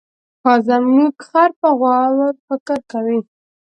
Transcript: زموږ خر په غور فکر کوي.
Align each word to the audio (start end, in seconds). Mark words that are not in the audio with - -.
زموږ 0.67 1.13
خر 1.27 1.49
په 1.61 1.69
غور 1.79 2.15
فکر 2.47 2.77
کوي. 2.91 3.19